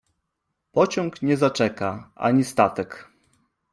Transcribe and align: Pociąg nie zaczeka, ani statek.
Pociąg 0.71 1.21
nie 1.21 1.37
zaczeka, 1.37 2.11
ani 2.15 2.43
statek. 2.45 3.09